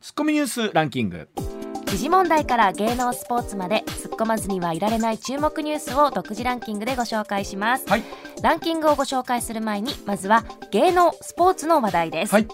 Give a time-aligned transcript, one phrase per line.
[0.00, 1.28] ツッコミニュースランキング。
[1.86, 8.04] 時事問題から芸能スポーツまで突っ込まずにはいられない注目ニュースを独自ランキングでご紹介します、はい。
[8.40, 12.46] ランキングをご紹介する前にまずは芸能スポーツの話題です、はい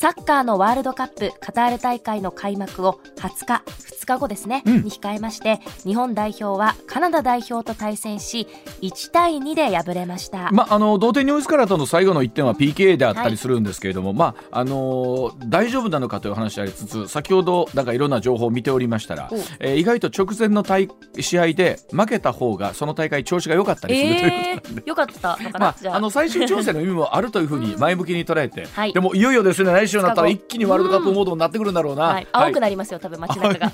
[0.00, 4.84] サッカーのワールドカップカタール大会の開幕を20日2日後ですね、うん。
[4.84, 8.46] に控えまして日本代表はカナダ代表と対戦し
[8.80, 24.80] 1対2で敗れました、まあ、あの同点に追いつかれたの最後の1点は PK であったりするんですけれども、まああの大丈夫なのかという話でありつつ先ほどなんかいろんな情報を見ておりましたらお、えー意外と直前の大試合で負けた方がその大会調子が良かったりするというえことで。
[24.82, 25.96] ー、よかったのかな、まあ。
[25.96, 28.92] あの最終調整の意味もあるというふうに前向きに捉えて、 はい。
[28.92, 33.72] でもいよいよですね来週になったら一気にワールドカップモードになってくるんだろうな、はい、青くなりますよ、多分街中が、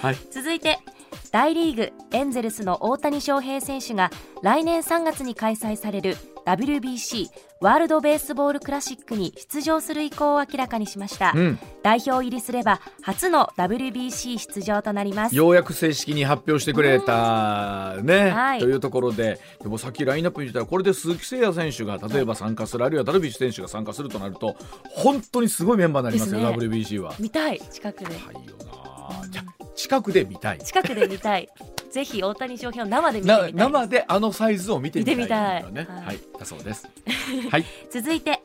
[0.00, 0.16] はい。
[0.30, 0.78] 続いて
[1.30, 4.10] 大リーグエンゼルスの大谷翔平選手が
[4.42, 6.16] 来年3月に開催される
[6.46, 7.26] WBC
[7.60, 11.58] ワールド・ベースボール・クラシックに出場する意向を明らかにしました、うん。
[11.82, 15.34] 代表入りすれば初の WBC 出場となります。
[15.34, 18.60] ようやく正式に発表してくれたね、はい。
[18.60, 19.40] というところで。
[19.60, 24.54] でもさっきラインナップ見てたらこれで鈴木誠也選手が例えば参加する、あるいはダルビッシュ選手が参加するとなると
[24.94, 27.14] 本当にすごいメンバーになりますよ、ね WBC は。
[27.18, 28.06] 見たい近くで。
[28.06, 29.28] はいよな。
[29.28, 30.58] じゃあ近くで見たい。
[30.58, 31.48] 近くで見たい
[31.96, 33.50] ぜひ大谷翔平を生で見てみたない。
[33.50, 35.16] い生であのサイズを見てみたい。
[35.16, 35.62] 見てみたい。
[35.62, 36.04] はい。
[36.04, 36.86] はい、だそうです。
[37.50, 37.64] はい。
[37.90, 38.42] 続いて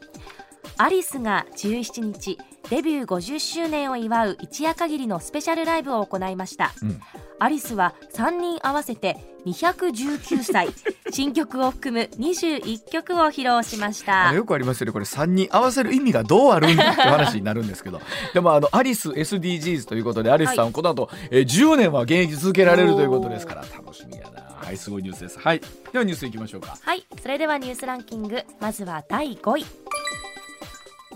[0.81, 2.39] アリスが17日
[2.71, 6.99] デビュー50周年を祝う一夜限りのスペシャルライブを行いました、うん。
[7.37, 10.69] アリスは3人合わせて219歳
[11.13, 14.33] 新曲を含む21曲を披露しました。
[14.33, 18.01] よくありますよねこれ3人合わせる意味がどうあるんだって話になるんですけど。
[18.33, 24.41] でもあのアリス SDGs ということでアリスさん、はこの後、えー10年は現役続けられるということですから楽しみやな。
[24.65, 25.37] はいすごいニュースです。
[25.37, 25.61] はい。
[25.91, 26.75] ではニュースいきましょうか。
[26.81, 28.41] はいそれではニュースランキング。
[28.59, 29.65] まずは第5位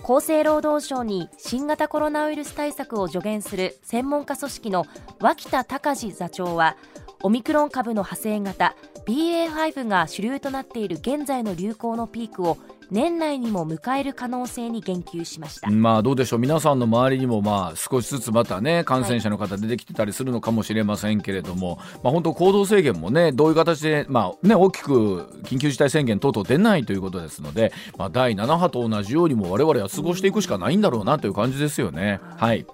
[0.07, 4.85] 厚生労働省に新型コロナウイルス対策を助言する専門家組織の
[5.19, 6.77] 脇田隆司座長は
[7.23, 8.75] オミクロン株の派生型
[9.07, 12.59] BA.5 が主流となっている現在の流行のピークを
[12.91, 32.19] 年内にも迎える可能性に言及しました、まあどうでしょう皆さんの周りにもまあ少しずつまたね感染者の方出てきてたりするのかもしれませんけれども、まあ本当行動制限もねどういう形でまあね大きく緊急事態宣言等々出ないということですので、まあ第7波と同じようにも我々は過ごしていくしかないんだろうなという感じですよね。
[32.37, 32.65] はい。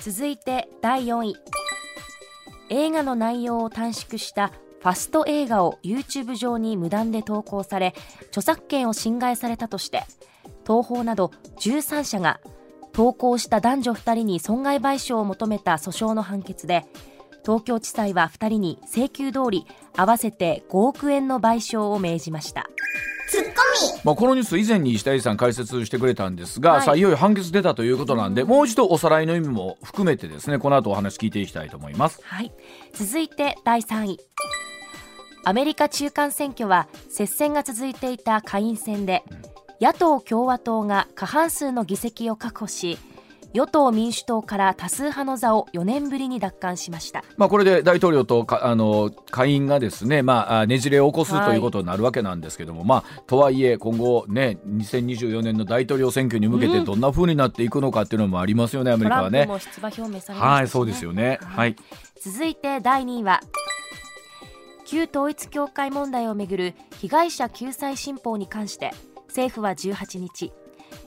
[0.00, 1.36] 続いて第4位
[2.70, 7.94] 映画の内容を短縮したファスト映画を YouTube 上に無断で投稿され
[8.28, 10.04] 著作権を侵害されたとして
[10.66, 12.40] 東宝など13社が
[12.92, 16.84] 投稿した男女2人に損害賠償を求めた訴訟の判決で
[17.44, 19.66] 東京地裁は2人に請求通り
[19.96, 22.68] 合わせて5億円の賠償を命じました。
[24.04, 26.82] まあ、このニュース以前に石田さん解説してくれたんですが、はい。
[26.82, 32.20] さあいよいよ判決出たということなんで、もう一度おさらいの意味も含めてですねこの後お話聞いていきたいと思います。
[32.24, 32.52] はい、
[32.94, 34.18] 続いて第3位
[35.48, 39.24] アメリカ中間選挙は接戦が続いていた下院選で
[39.80, 42.98] 野党・共和党が過半数の議席を確保し
[43.54, 47.24] 与党・民主党から多数派の座を4年ぶりに奪還しました。
[47.38, 59.38] まあ、これで大統領とかあの下院がですね、まあ、あねじれを起こすはいということになるわけなんですけども、まあ、とはいえ今後ね2024年の大統領選挙に向けてどんな風になっていくのかっていうのもありますよね、アメトリカはね。
[59.38, 61.38] ランプも出馬表明されましたし、ね、はいそうですよね。
[61.42, 61.76] はい。
[62.20, 63.40] 続いて第2位は
[64.88, 68.92] 旧統一教会問題をめぐる被害者救済新法に関して
[69.26, 70.50] 政府は18日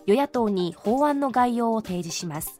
[0.06, 2.60] 与野党に法案の概要を提示します、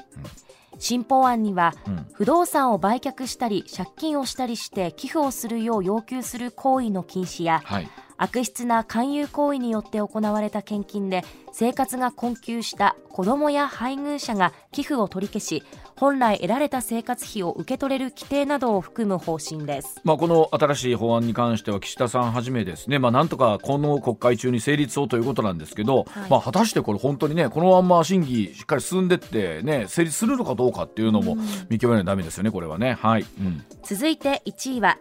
[0.80, 2.08] 新法案には、うん。
[2.14, 7.90] 不動産を売却したり借金をしたりして寄付をするよう要求する行為の禁止や、はい
[8.22, 15.64] 悪質な勧誘行為によって行われた献金で生活が困窮した子どもや配偶者が寄付を取り消し
[15.96, 20.00] 本来得られた生活費を受け取れる規定などを含む方針です。
[20.04, 26.30] まあ、この新しい法案に関しては岸田さんはじめですね、まあ、なんとかこの国会中に成立をということなんですけど、はい。
[26.30, 31.38] まあ、果たしてこれ本当にねこのまんま審議しっかり進んでってね成立するのかどうかっていうのも
[31.70, 32.94] 見極めないとダメですよねこれはね。
[32.94, 34.98] はい、うん、続いて1位は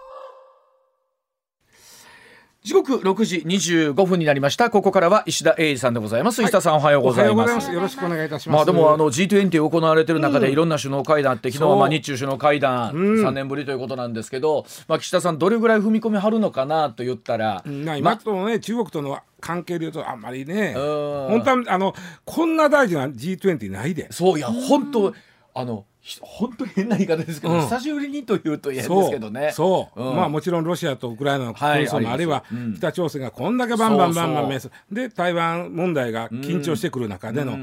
[2.64, 4.70] 時刻6時25分になりました。
[4.70, 7.72] ここからは石田英二さんでございます、はい、石田さんおはようございます。
[7.74, 8.56] よろしくお願いいたします。
[8.56, 24.08] まあでもあの G20 行われてる中でいろんな首脳会談って、昨日はまあ日中首脳会談3年ぶりということなんですけど、まあ岸田さんどれぐらい踏み込みはるのかなと言ったら、うん、今とね中国との関係でいうとあんまりね本当はあのこんな大事な G20 ないで。
[24.12, 25.16] そういや本当
[25.54, 25.86] あの
[26.22, 29.52] 本当に変な言い方ですけど、うん、久しぶりにというと嫌ですけどね。
[29.54, 30.12] そう、う。
[30.14, 32.44] ん、まあもちろんロシアとウクライナの紛争もあれば、
[32.78, 37.58] 北朝鮮がこんだけバンバンバンバンメスで台湾問題が緊張してくる中での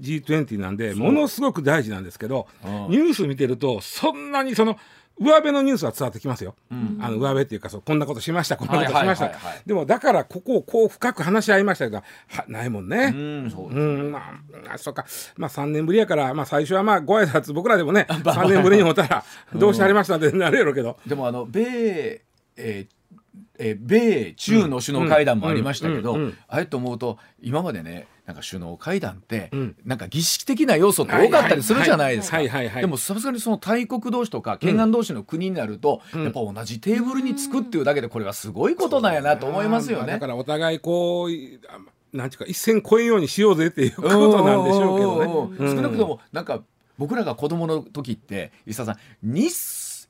[0.00, 4.78] G20 なんで、ものすごく大事なんですけど、ニュース見てるとそんなにその
[5.20, 9.30] 上辺のニュースは伝わってきますよ、うん、あの上辺っていうかそうこんなことしましたこんなことしました、
[9.66, 13.12] でもだからここをこう深く話し合いましたがはないもんね。
[13.14, 14.40] うんそう、ん、ま
[14.72, 15.04] あそうか。
[15.36, 19.24] まあ3年ぶりやから、まあ、最初はまあご挨拶僕らでもね 3年ぶりに会ったら
[19.54, 22.22] どうしてありましたってなるやろうけど、でもあの米
[22.56, 23.00] えー
[23.58, 26.16] え米中の首脳会談もありましたけど、
[26.48, 29.50] あれと思うと今までねなんか首脳会談って、
[29.84, 32.38] なんか儀式的な要素って多かったりするじゃないですか。
[32.38, 40.12] でもさすがにその大国同士とか懸案同士の国になると、やっぱ同じテーブルにつくっていうだけでこれはすごいことなんやなと思いますよね。
[40.12, 45.74] だからお互いこうなんていうか一線超えんようにしようぜっていうことなんでしょうけどね。
[45.74, 46.62] 少なくともなんか
[46.98, 49.50] 僕らが子供の時って石田さん日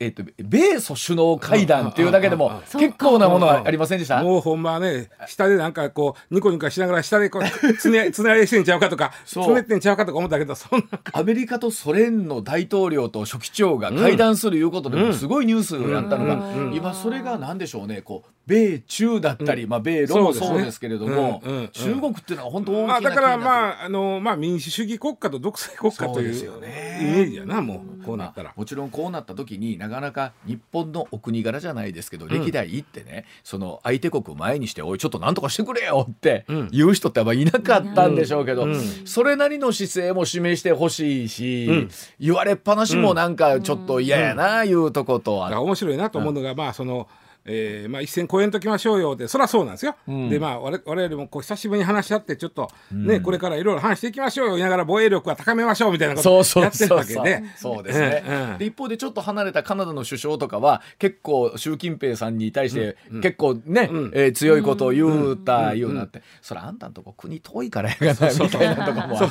[0.01, 4.23] えっ、ー、と、米ソ首脳会談っていうだけでも結構なものはありませんでした？
[4.23, 7.43] もうほんまね、下でなんかこう、ニコニコしながら下でこう、
[7.77, 11.01] つね、つないしてんちゃうかとか、つねってんちゃうかとか思ったけど、そんな。
[11.13, 21.43] アメリカとソ連の大統領と書記長が会談するいうことでもすごいニュースをやったのが、今それが何でしょうね、こう、米中だったり、まあ、米ロもそうですけれども、
[21.73, 38.67] 中国っていうのは本当大きな、まあ、だからまああの、まあ、民主主義国家と独裁国家というイメージやなもうこうなったら、まあ、もちろんこうなった時になかなか日本のお国柄じゃないですけど、歴代行ってねその相手国を前にして「おいちょっとなんとかしてくれよ」って言う人ってやっぱいなかったんでしょうけど、
[39.05, 41.89] それなりの姿勢も示してほしいし、
[42.19, 45.61] 言われっぱなしもなんかちょっと嫌やな、いうとことは。
[45.61, 47.09] 面白いなと思うのが、まあその
[47.45, 69.29] えーまあ、一線超えんときましょうよってそりゃそうなんですよ、うん、でまあ我々もこう久しぶりに話し合ってちょっとね、うん、これからいろいろ話していきましょうよ言いながら防衛力は高めましょうみたいなことをやってるわけでそうですね、うん、で一方でちょっと離れたカナダの首相とかは結構習近平さんに対して結構ね、うん、えー、強いことを言うた言うなって、それあんたんとこ国遠いからやがなみたいなとこもある。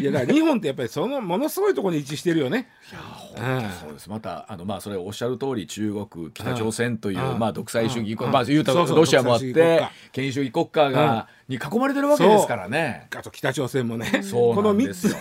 [0.00, 2.68] いやだから日本ってやっぱりそのものすごいところに位置してるよね。
[2.90, 4.10] いや本当そうです。
[4.10, 10.90] またあのまあそれおっしゃる通り中国北朝鮮という、まあ独裁主義国、まあ言うたらロシアもあって権威主義国家。
[10.90, 13.08] が、に囲まれてるわけですからね。
[13.16, 14.22] あと北朝鮮もね。
[14.22, 15.14] そうこの3つ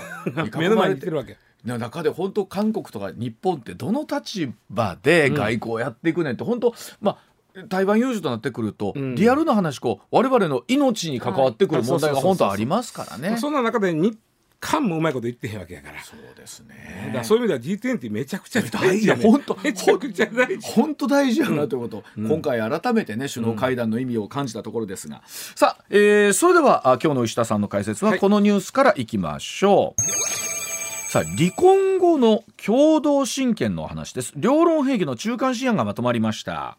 [0.57, 1.37] 目の前に来てるわけ。
[1.65, 7.17] 中で本当韓国とか日本ってどの立場で外交をやっていくねんって、本当ま
[7.55, 13.37] あ台湾有事となってくると、うん、リアルな話こう我々の命に関わってくる問題が本当ありますからね。
[13.37, 14.17] そんな中で日
[14.63, 16.01] 韓もうまいこと言ってへんわけやから。
[16.01, 17.11] そうですね。
[17.13, 30.43] だそういう意味では G20 めちゃくちゃ大事やね本当めちゃくちゃ大事本当大事やなということ、うん、今回改めてね首脳会談の意味を感じたところですが、うん、さあ、えー、それではあ今日の石田さんの解説はこのニュースからいきましょう、はい
[31.13, 34.31] さあ離婚後の共同親権の話です。
[34.37, 36.77] 両論兵器の中間試案がまとまりました、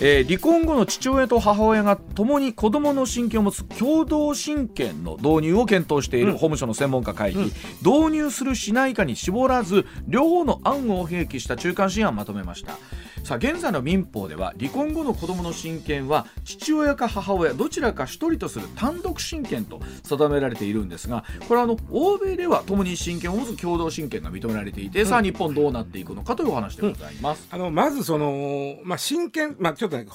[0.00, 7.46] えー、離婚後の父親と母親が共に子供の親権を持つ共同親権の導入を検討している法務省の専門家会議、うん、
[7.84, 12.76] 導入するしないかに絞らず両方の案を併記した中間試案をまとめました。
[13.24, 27.48] さあ現在の民法では離婚後の子どもの親権は父親か母親どちらか1人とする単独親権と定められているんですがこれはあの欧米では共に親権を持つ共同親権が認められていて、うん、さあ日本どうなっていくのかというお話でございます。
[27.52, 30.06] うん、あのまずその、まあ、親権、まあ、ちょっと、ね、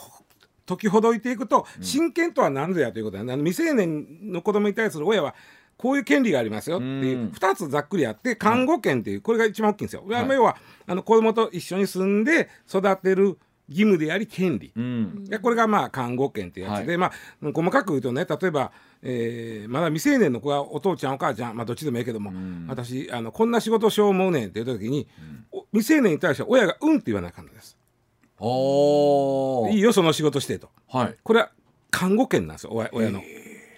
[0.67, 5.35] 解きほどいていくと親権とは何ぞやということで、あの未成年の子供に対する親は
[5.77, 10.03] こういう権利がありますよっていう2つざっくりあって看護権っていうこれが一番大きいんですよ。
[10.07, 10.57] 要は
[10.87, 17.11] あの子供と一緒に住んで育てる義務であり権利、うん、これがまあ看護権っていうやつで、はい、まあ
[17.53, 18.71] 細かく言うとね例えば、
[19.07, 25.07] えー、まだ未成年の子がお父ちゃんお母ちゃん、まあ、どっちでもいいけども、うん、私あのこんな仕事しよう思うねんって言った時に、
[25.53, 27.77] うん、未成年に対しては親が「うん」って言わなあかんのです。
[28.39, 31.51] おいいよその仕事してと、はい、これは
[31.91, 33.21] 看護権なんですよ親親の。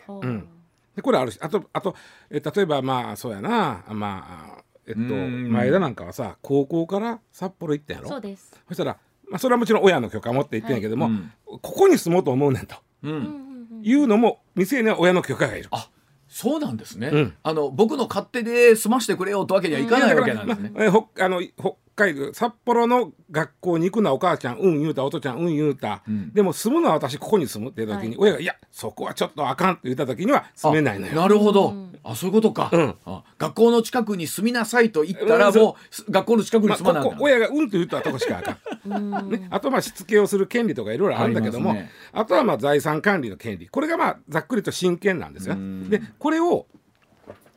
[0.10, 0.48] うん、
[0.96, 1.96] でこれあるしあとあと
[2.32, 3.84] え例えばまあそうやな。
[3.90, 8.10] まあえっと前田なんかはさ高校から札幌行ったやろ？
[8.10, 8.60] そうです。
[8.68, 8.98] そしたら
[9.30, 11.14] まあ、それはもちろん親の許可持って言ってんやけども、はい、
[11.46, 13.47] ここに住もうと思うねんと、うん、
[13.88, 15.70] いうのも未成年は親の許可がいる。
[15.72, 15.90] あ
[16.28, 20.72] そうなんですね、うん、あの僕の勝手で済ましてくれよとわけにはいかないわけなんですね。
[20.76, 31.16] まあ、あの北海道札幌の学校に行くのはお母ちゃんうん言うたお父ちゃんうん言うた、うん、でも住むのは私ここに住むって時に、はい、親が「いやそこはちょっとあかん」って言った時には住めないのよ。
[31.16, 31.74] なるほど、
[32.04, 32.96] あそういうことか、うん、
[33.40, 35.76] 学校の近くに住みなさいと言ったらも
[36.08, 39.30] う学校の近くに住まない、まあ、親がうんと言ったとこしかあかん。
[39.30, 41.90] ね、あとまあしつけをする権利とかいろいろあるんだけどもあ、ね,、
[42.28, 43.68] とはまあ財産管理の権利。
[43.68, 45.56] これがまあざっくりと親権なんですよ。
[45.90, 46.68] でこれを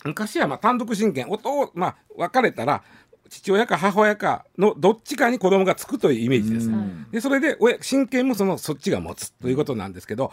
[0.05, 2.83] 昔はまあ単独親権夫、まあ、別れたら
[3.31, 6.71] 父親か母親かのどっちかに子供がつくというイメージです。
[7.13, 10.33] でそれで親親権もそのそっちが持つということなんですけど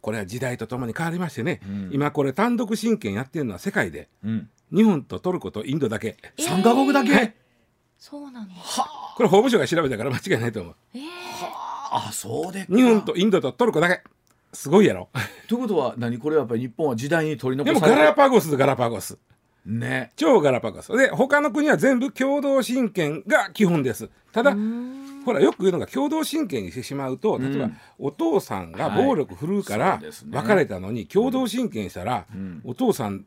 [0.00, 7.34] これは時代とともに変わりましてね、うん、今これ単独親権やってるのは世界で、うん、日本とトルコとインドだけ、えー、3カ国だけ、はい、
[7.98, 8.80] そうなんです。
[9.16, 10.74] これ法務省が調べたから間違いないと思う。
[10.94, 11.02] えー、
[11.90, 12.10] あ。
[12.12, 14.02] そうで日本とインドとトルコだけ。
[14.52, 15.08] すごいやろ。
[15.48, 16.18] ということは何？
[16.18, 19.18] これやっぱり日本は時代に取り残されてでもガラパゴスガラパゴス。
[19.68, 20.96] ね、超ガラパゴス。
[20.96, 24.08] で他の国は全部共同親権が基本です。
[24.32, 24.56] ただ
[25.26, 32.24] ほらよく言うのが共同親権にしてしまうと例えば、お父さんが暴力振るうから別れたのに共同親権したら、
[32.64, 33.26] お父さん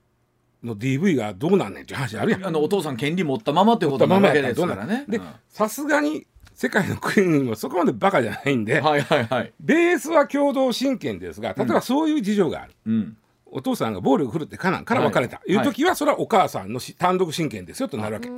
[0.64, 2.46] の DV がどうなんねんって話あるやん。
[2.46, 5.06] あのお父さん権利持ったままってことなわけですからね。
[5.08, 8.66] でさすがに世界の国にもそこまでバカじゃないん。
[8.66, 13.18] で、はいはいはい、ベースは共同親権ですが例えばそういう事情がある、うん、
[13.52, 18.30] お父さんが暴力振るってかなんから別れた、はい、いう時はそれはお母さんの単独親権ですよとなるわけ。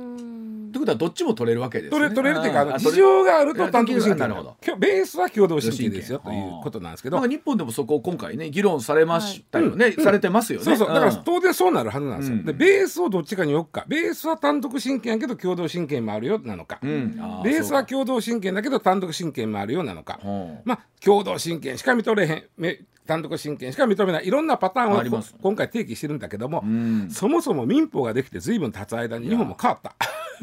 [0.84, 6.18] ことはどっちも取れるわけです、ね、取れ取れるっていうか事情があると単独親権ベースは共同親権ですよ。
[6.18, 7.24] ということなんですけど。
[7.26, 10.88] 日本でもそこを今回ね議論されましたよね、はい、されてますよね、そうそう。
[10.88, 20.20] だから当然そうなるはずなんですよ、うん、でベースをどっちかに置くかベースは単独親権やけど共同親権もあるよなのか、うん、ベースは共同親権だけど単独親権もあるよなのか、
[20.64, 22.86] まあ共同親権しか認めへん。
[23.06, 24.26] 単独親権しか認めない。
[24.26, 26.64] いろんなパターンを今回提起してるんだけども、
[27.10, 29.94] そもそも民法ができて随分経つ間に日本も変わった。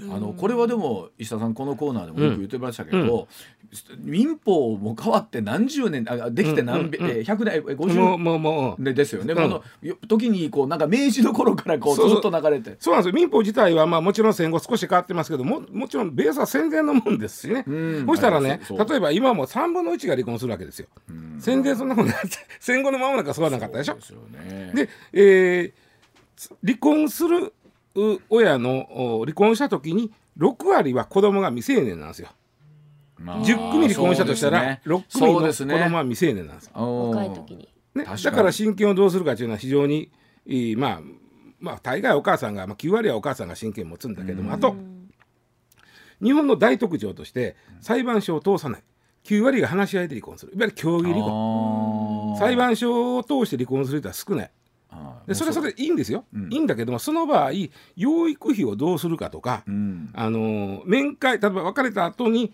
[0.09, 3.27] あのこれはでも石田さんこのコーナーでもよく言ってましたけど、
[3.93, 12.75] うん、民法も変わって何十年あできて何、うんうん、え100年50年でですよね、うん、この時にこうなんか明治の頃からこうずっと流れて。
[12.79, 13.13] そうなんですよ。
[13.13, 17.71] 民法自体はまあもちろん戦後少し変わってますけどももちろんベースは戦前のもんですしね、う
[18.03, 22.15] ん、そしたらね例えば今も3分の1が離婚するわけですよ、うん、戦前そんなことな
[22.59, 23.97] 戦後のままなんかそうはなかったでしょ。
[24.73, 27.53] で、ね、えー、離婚する
[28.29, 32.29] 親の離婚した時に6割は子供が未成年なんですよ。
[33.17, 36.71] まあ、10組離婚したとしたら、ね、6組の子供は未成年なんです。
[36.73, 40.11] 若い時に、ね、だから親権をどうするかというのは非常に
[40.45, 41.01] いいまあ
[41.59, 44.75] まあ大概お母さんが、まあ、9割はお母さんが親権持つんだけどもあと
[46.21, 48.83] 日本の大特徴として裁判所を通さない。
[49.23, 50.53] 9割が話し合いで離婚する。
[50.55, 52.37] いわゆる協議離婚。
[52.39, 54.51] 裁判所を通して離婚する人は少ない
[55.27, 57.51] でそれはそれでいいんですよ、うん、いいんだけどもその場合
[57.95, 62.53] 養育費をどうするかとか、うん、あの面会例えば別れた後に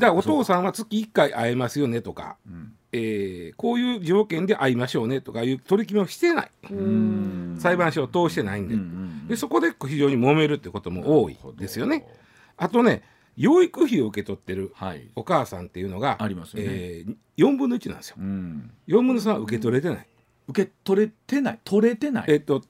[0.00, 6.50] じゃあお父さんは月1回会えますよねとか、うん、えー、こういう条件で会いましょうねとかいう取り決めをしてない。
[7.58, 8.74] 裁判所を通してないんで。
[8.74, 12.06] うんうん、でそこで非常に揉めるってことも多いですよね。
[12.56, 13.02] あとね
[13.36, 14.74] 養育費を受け取ってる
[15.14, 16.42] お母さんっていうのが、はいね。
[16.56, 18.16] えー、4分の1なんですよ。
[18.18, 20.08] うん、4分の3は受け取れてない。
[20.48, 22.24] 受け取れてない取れてない。
[22.28, 22.62] えっと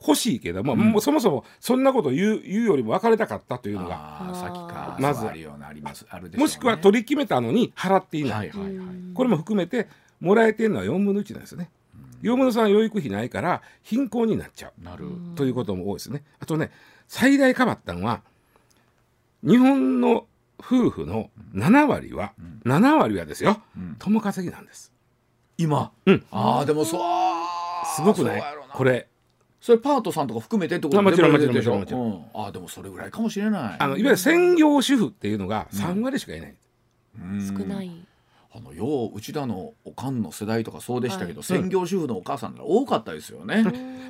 [0.00, 4.96] 欲しいけども、うん、もうそもそもそんなこと言う言うよりも別れたかったというのが先か。
[5.00, 5.26] まず。
[5.26, 6.06] あるようなあります。
[6.10, 9.88] あるで、ね、もしくは取り決めたのに払っていない、はいはいはい、これも含めて
[10.20, 11.70] もらえてるのは4分の1なんですね。
[12.22, 14.84] 4分の3養育費ないから貧困になっちゃう。
[14.84, 15.06] なる。
[15.34, 16.22] ということも多いですね。
[16.40, 16.70] あとね
[17.08, 18.22] 最大変わったのは
[19.42, 20.26] 日本の
[20.58, 22.32] 夫婦の7割は、
[22.64, 24.92] うん、7割はですよ、うん、共稼ぎなんです。
[25.58, 27.00] 今、うん、ああでもそう。
[27.96, 28.42] すごくない？
[28.72, 29.08] これ。
[29.60, 33.76] それパートさんとか含めてってこともちろんもちろんもちろんもちろん、うん、あでもそれぐらいかもしれない。
[33.80, 36.54] あのいわゆる専業主婦っていうのが3割しかいない、
[37.18, 37.90] うん、少ない
[38.56, 43.64] あのよううちらのおかんの世代とかそうでしたけど、専業主婦のお母さんが多かったですよね。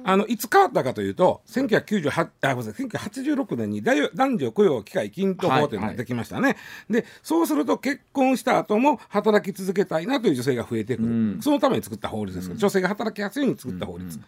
[0.05, 6.57] あのいつ変わったかというと1998あごめんなさい1986年に男男女雇用機会均等法というのができましたね、
[6.89, 11.43] でそうすると結婚した後も働き続けたいなという女性が増えてくる、うん。
[11.43, 12.49] そのために作った法律です。
[12.49, 14.21] から、女性が働きやすいように作った法律、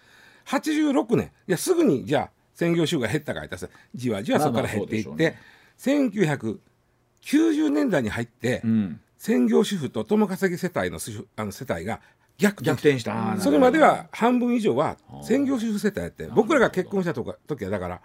[0.47, 3.49] 86年いやすぐにじゃあ専業主婦が減ったから
[3.95, 5.37] じわじわそこから減っていって、
[5.79, 12.01] 1990年代に入って、うん専業主婦と共稼ぎ世帯の主婦あの世帯が
[12.39, 13.37] 逆逆転した。
[13.41, 18.01] それまでは半分以上は専業主婦世帯やって僕らが結婚したとか時はだから、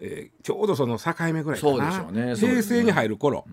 [0.00, 1.72] えーちょうどその境目ぐらいかな。
[1.72, 2.34] そうでしょうね。
[2.34, 3.44] 平成に入る頃、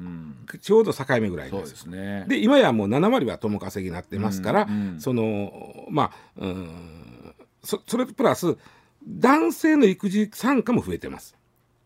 [0.62, 2.26] ちょうど境目ぐらいそうでですすね。
[2.28, 5.00] で今やもう7割は共稼ぎになってますから、うんうん。
[5.00, 5.52] その
[5.90, 8.58] まあうんそそれプラス
[9.08, 11.36] 男性の育児参加も増えてます。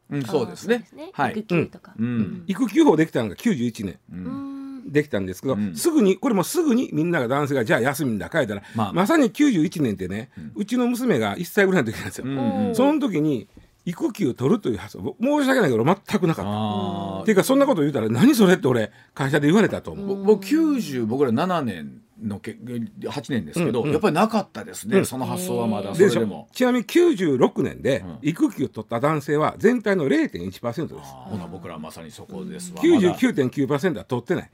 [0.09, 0.85] うん、そうですね。
[1.13, 1.31] はい。
[1.31, 2.43] 育休とか、うん。
[2.47, 3.99] 育休法できたのが91年。
[4.11, 4.50] うん
[4.85, 5.75] できたんですけど、うん。
[5.75, 12.67] すぐにこれもすぐにみんなが男性がじゃあ休みんだ帰ったら、まあまさに91年ってね、うちの娘が1歳ぐらいの時なんですよ、うん。
[12.67, 13.47] うんその時に
[13.85, 15.15] 育休取るという発想。
[15.19, 16.51] 申し訳ないけど全くなかった。
[16.51, 20.25] あっていうかそんなこと言うたら何それって俺会社で言われたと思う、あ。
[20.25, 23.91] 僕90僕ら7年のけ8年ですけど、うんうん。
[23.93, 25.05] やっぱりなかったですね、うん。
[25.05, 26.47] その発想はまだそれでも。
[26.53, 28.17] ちなみに96年でうん。
[28.21, 32.83] 育休取った男性は全体の0.1%です、あほな僕らはまさにそこですわ。
[32.83, 34.51] まだ99.9%は取ってない。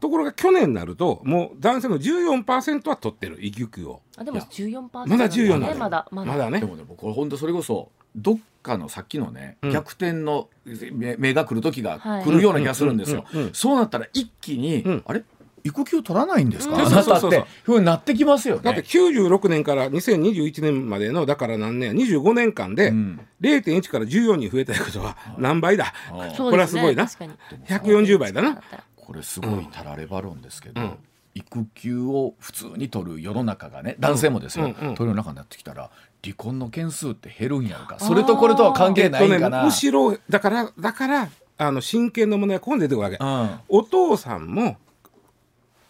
[0.00, 4.00] ところが去年になるともう男性の14%は取ってる育休を。
[4.16, 6.32] あでも14%まだ14なんまだまだ。
[6.32, 6.60] まだね。
[6.60, 10.48] でもね僕本当それこそどっかのさっきのね、うん逆転の
[10.92, 12.24] 目目が来る時がはい。
[12.24, 13.24] 来るような気がするんですよ。
[13.32, 13.54] うんうんうんうん。
[13.54, 15.02] そうなったら一気に、うん。
[15.04, 15.24] あれ？
[15.68, 17.20] 育休取らないんですか、うんあなたそうそう。
[17.20, 18.86] そうってふうになってきますよだってね。
[18.88, 23.20] 96年から2021年までのだから何年25年間でうん。
[23.40, 25.94] 0.1から14に増えたことは何倍だ？
[26.10, 27.06] うこれはすごいな。
[27.06, 27.32] 確かに。
[27.66, 28.60] 140倍だな。
[28.96, 30.98] これすごいたられば論ですけど、うん。
[31.34, 35.90] 育休を普通に取る世の中がね男性もですよ、うんうん取る世の中になってきたら
[36.24, 37.98] 離婚の件数って減るんやろか。
[38.00, 39.44] それとこれとは関係ないんかな。
[39.46, 41.28] えっとね、むしろだからだから
[41.58, 43.60] あの親権の問題がここに出てくるわけ、うん。
[43.68, 44.78] お父さんも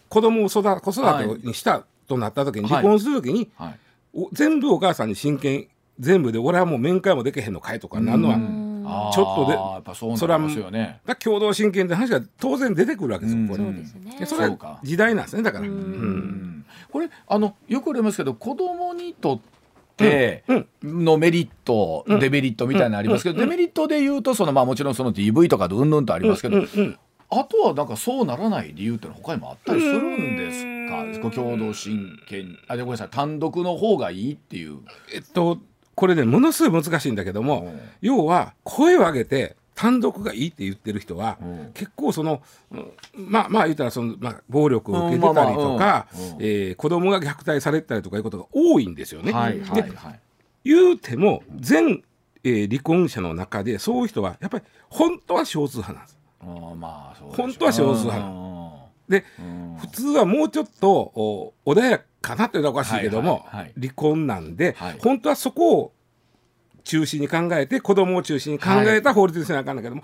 [0.09, 2.69] 子供を育子育てにしたとなった時に、はい。
[2.77, 3.79] 離婚する時に、はい。
[4.13, 5.67] お全部お母さんに親権
[5.99, 11.01] 全部で俺はもう面会もできへんのかいとかなんのは、ちょっとでやっぱそうなりますよね。
[11.05, 13.47] だから共同親権って話が当然出てくるわけですよ、うん。
[13.49, 13.63] これ。
[13.63, 14.15] そうですね。
[14.19, 15.67] でそれは時代なんですねだから、
[16.91, 19.39] これあのよく言われますけど子供にとっ
[19.97, 20.67] てうん。
[21.03, 22.19] のメリット、うん。
[22.19, 26.69] デメリットみたいなのありますけど、デメリットで言うとその、まあ、もちろんその DV とかでうんぬんとありますけど、うん。
[26.73, 26.97] うん
[27.31, 31.29] あとはなんかそうならない理由ってのは他にもあったりするんですか？
[31.31, 34.79] 共同親権あでごめんなさい単独の方がいいっていう。
[35.13, 35.59] えっと
[35.95, 49.31] これねものすごい難しいんだけども、うん要は声を上げて単独がいいって言ってる人は、うん結構その、うんまあまあ言ったらその、まあ、暴力を受けてたりとか、うえー子供が虐待されてたりとかいうことが多いんですよね。
[49.31, 50.19] はいはいではい。
[50.63, 52.03] 言うても全、
[52.43, 56.18] えー離婚者の中でそういう人はやっぱり本当は少数派なんです。
[56.45, 58.27] まあそう本当は少数派。
[58.27, 58.49] うん
[59.09, 59.77] でうん。
[59.79, 63.63] 普通はもうちょっとお穏やかなっていうのはおかしいけども、はいはい。
[63.63, 64.97] はい離婚なんで、はい。
[64.99, 65.93] 本当はそこを
[66.83, 70.03] 中心に考えて子供を中心に考えた法律にしなあかんだけども、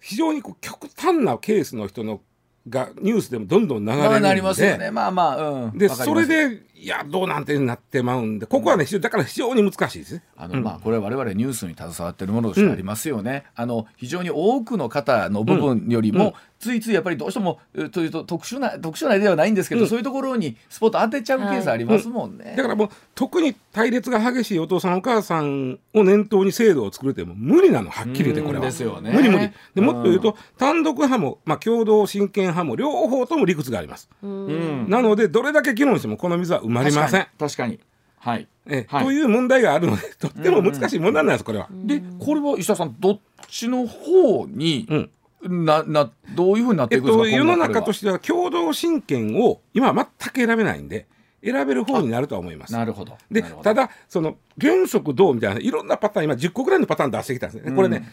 [0.00, 2.20] 非常にこう極端なケースの人の
[2.68, 4.90] がニュースでもどんどん流れるんで、まあなりますよね。
[4.90, 5.78] まあまあうん。
[5.78, 10.22] でそれでいやどうなんてなってまうんでここはね非常だから非常に難しいですね。
[10.36, 22.54] あの、まあこれは我々ニュースに携わっているものとしてありますよね、あの非常に多くの方の部分よりも、うんついついやっぱりどうしてもえというと特殊な特殊な例ではないんですけど、うんそういうところにスポット当てちゃうケースありますもんね。
[22.54, 28.66] だからもう特に対立が激しいお父さんお母さんを念頭に制度を作るってもう無理なのはっきり言ってこれうんは。
[28.66, 29.50] ですよね無理無理。
[29.74, 34.10] でもっと言ううと単独派も、まあ、共同親権派も両方とも理屈があります。
[34.22, 37.26] うんなのでどれだけ議論してもこの水は埋まりません。
[37.38, 37.50] 確かに。
[37.50, 37.80] 確かに。
[38.18, 38.48] はい。
[38.66, 39.04] えはい。
[39.04, 41.68] という問題があるのでとっても難しい問題なんですこれは。
[41.70, 45.10] でこれは石田さんどっちの方に、うん。
[45.42, 51.06] ななどういうふうになってえっいくんですか、と、世の中としては共同親権を今は全く選べないんで
[51.42, 52.74] 選べる方になるとは思います。
[52.74, 53.16] なるほど。
[53.30, 53.64] でなるほど。
[53.64, 57.72] ただその原則どうみたいないろんなパターン今10個ぐらいのパターン出してきたんですね。
[57.74, 58.06] これね、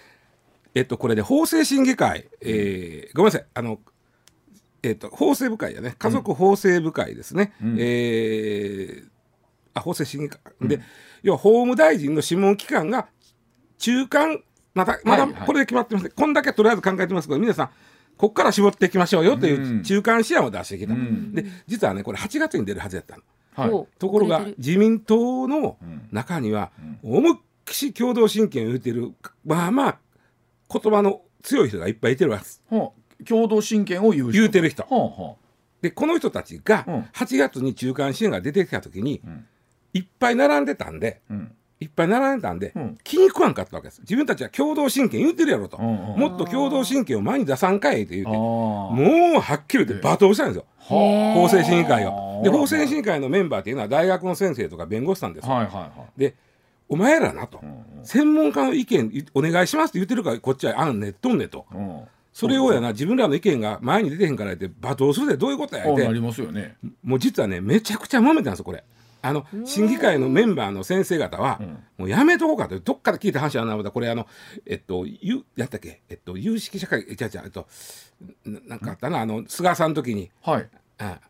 [0.73, 3.45] えっとこれで法制審議会、えーごめんなさい。
[3.55, 3.79] あの
[4.87, 5.95] えっと法制部会やね。
[5.97, 7.75] 家族法制部会ですね、うん。
[7.79, 9.07] えー
[9.73, 10.39] あ法制審議会。
[10.61, 10.81] で、
[11.21, 13.07] 要は法務大臣の諮問機関が
[13.77, 14.41] 中間
[14.73, 15.45] まだまだはいはい。
[15.45, 16.05] これで決まってます。
[16.05, 17.67] ね、こんだけとりあえず考えてますけど皆さん
[18.17, 19.83] ここから絞っていきましょうよといううん。
[19.83, 21.33] 中間試案を出してきた、うん。
[21.33, 23.23] で実はねこれ8月に出るはずやったの。
[23.55, 23.69] はい。
[23.69, 25.77] おところが自民党の
[26.11, 26.71] 中には
[27.03, 29.13] 思いっきし共同親権を言ってる
[29.45, 29.99] まあまあ
[30.71, 32.63] 言葉の強い人がいっぱいいてるわけです
[33.27, 35.37] 共同親権を言う人言うてる人。
[35.81, 37.01] でこの人たちがうん。
[37.13, 39.45] 8月に中間支援が出てきた時に、ん。
[39.93, 41.51] いっぱい並んでたんで、うん。
[41.79, 42.97] いっぱい並んでたんで、うん。
[43.03, 44.01] 気に食わんかったわけです。
[44.01, 48.89] 自分たちは共同親権言ってるやろと、うんうんもっと共同親権を前に出さんかいって言っても
[49.37, 52.39] うはっきり言って罵倒したんですよ、法制審議会はを。
[52.41, 56.19] あで法制審議会のメンバーっていうのは大学の先生とか弁護士さんですよ、はいはいはい。
[56.19, 56.35] で
[56.89, 57.61] お前らなと、
[58.03, 61.65] 専門家の意見いお願いしますって言ってるからこっちはあんねっとんねと。
[61.71, 62.01] うん
[62.37, 66.03] それをやな自分らの意見が前に出てへんからって罵倒するでどういうことやって。
[66.03, 66.77] あなりますよね。
[67.03, 68.83] もう実はねめちゃくちゃ揉めたんですよこれ。
[69.23, 71.59] あの審議会のメンバーの先生方は、
[71.97, 74.27] もうやめとこうかってどっから聞いた話はなのだこれあの
[74.67, 76.01] えっとゆやったっけ？
[76.09, 77.65] えっと有識者会えじゃじゃえっと
[78.45, 80.29] ななんかあったなあの菅さんの時に。
[80.43, 80.69] はい。
[80.99, 81.21] ああ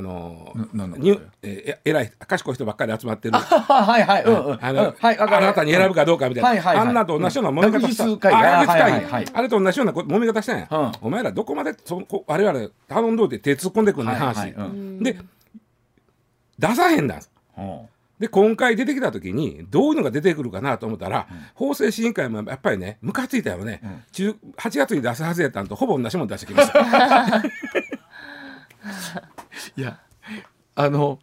[0.00, 1.10] のななんだに
[1.42, 3.36] ええ偉い賢い人ばっかり集まってる。
[3.36, 4.58] はいはいうんうん。
[4.60, 6.86] あの、うんはいあなたに選ぶかどうかみたいな、はいはいはい。
[6.86, 9.24] あんなと同じような揉め方した、あ学術会議、はいはいはい。
[9.32, 10.92] あれと同じようなこ揉め方したんや、うん。
[11.02, 14.68] お前らどこまでそこ我々頼んどいて手突っ込んでくんねん話、はいはい。
[14.68, 15.02] うん。
[15.02, 15.18] で
[16.58, 17.14] 出さへんだ。
[17.14, 17.80] んですうん。
[18.22, 27.42] で今回出てきた時にどういうのが出てくるかなと思ったら、法制審議会もやっぱりねムカついたよね、中8月に出すはずやったんとほぼ同じもん出してきました
[29.76, 29.98] いや
[30.74, 31.18] あの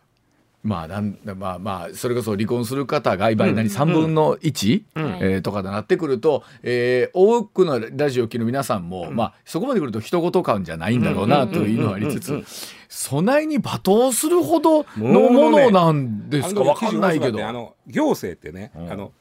[0.62, 12.44] まあなんまあまあそれこそ離婚する方が今何3分の1、えーとかでなってくると、えー多くのラジオを聴く皆さんも、まあそこまでくると一言感じゃないんだろうなというのはありつつ
[12.90, 13.72] 備えに罵
[14.02, 16.62] 倒するほどのものなんですか？
[16.62, 17.48] あのわかんないけど。
[17.48, 18.92] あの行政ってね、ん。
[18.92, 19.14] あの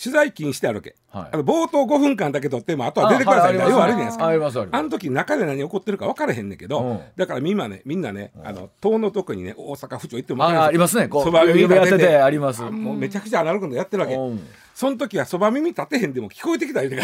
[0.00, 1.28] 取材禁止してあるわけ、はい。
[1.32, 4.68] あの冒頭5分間だけ撮ってもあとは出てくださいみたいな要はあるじゃないですか。
[4.70, 7.00] あの時中で何起こってるか分からへんねんけど、うん。
[7.16, 8.04] だからみんなねみん。
[8.04, 11.08] なね、あの党のとこにね大阪府庁行っても分かあありますね。
[11.08, 12.06] こうそば耳が出てて。
[12.06, 12.62] てあります。
[12.62, 14.46] もうめちゃくちゃアナログのやってるわけ、うん。
[14.74, 17.02] その時はそば耳立てへんでも聞こえてきたりとか。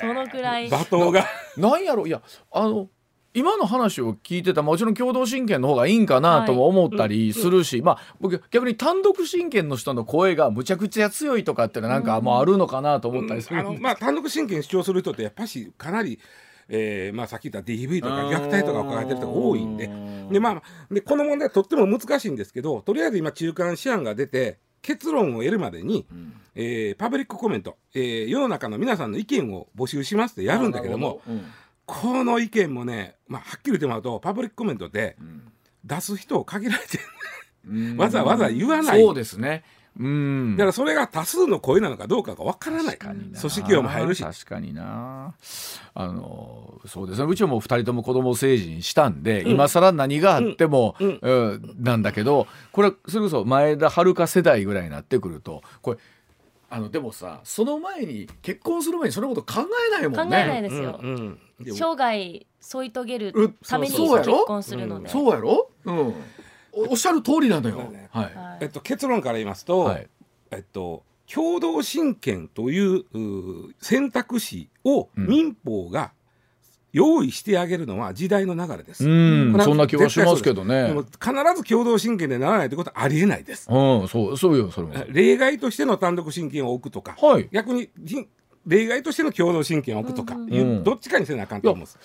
[0.00, 0.68] そのくらい。
[0.68, 1.26] 罵倒が。
[1.56, 2.06] なんやろ。
[2.06, 2.20] いや
[2.52, 2.88] あの
[3.34, 16.20] 今の話を聞いてたもちろん共同親権の方がいいんかなとも思ったりするし、まあ僕逆に単独親権の人の声がむちゃくちゃ強いとかっていうのはなんかもうあるのかなと思ったりする、あのまあ単独親権主張する人ってやっぱしかなり、
[16.68, 19.90] えーまあ、さっき言った DV とか虐待とかを抱えてる人が多いんで。
[20.30, 26.06] で、まあ、でこの問題はとっても難しいんですけどとりあえず今中間試案が出て結論を得るまでに、
[26.54, 31.44] えーパブリックコメント、えー世の中の皆さんの意見を募集しますってやるんだけどもうん
[31.86, 35.16] この意見もね、まあ、はっきり言ってもらうとパブリックコメントで
[35.84, 36.98] 出す人を限られて
[37.66, 39.00] るわざわざ言わない。
[39.00, 39.64] そうですね。
[39.98, 40.56] うん。
[40.56, 44.22] だからそれが多数の声なのかどうかがわからない組織業も入るし。
[44.22, 45.34] 確かにな。
[45.94, 47.26] あのそうですね。
[47.26, 51.74] うちはもう2人とも子供成人したんで、今更何があっても、うん。
[51.78, 55.98] なんだけどこれそれこそ前田遥世代ぐらいになってくるとこれ
[56.74, 60.18] あのでもさその前に結婚する前にそのこと考えないもんね。
[60.18, 61.72] 考えないですよ、うんうん。
[61.72, 66.14] 生涯添い遂げるうためにそうやろ結婚するので、そうやろ、うん、お
[66.90, 67.76] おっしゃる通りなんだよ。
[67.76, 68.08] ね。
[68.10, 68.24] はい。
[68.34, 68.58] はい。
[68.62, 70.08] えっと、結論から言いますと、はい。
[70.50, 76.12] えっと、共同親権といううー選択肢を民法が
[76.94, 79.04] 用意してあげるのは時代の流れです。
[79.04, 83.68] うんそんな気はしますけどねでも必ず共同親権でならないということはありえないです。
[83.68, 84.94] うん、そうそうよそれも。
[85.08, 88.28] 例外としての単独親権を置くとか、はい逆にじ
[88.64, 91.98] 例外としての共同親権を置くとかいう、うんどっちかにせなあかんと思うんです。